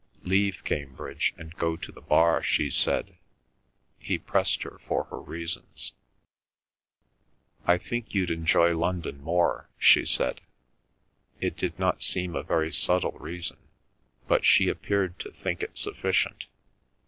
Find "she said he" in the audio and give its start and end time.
2.41-4.17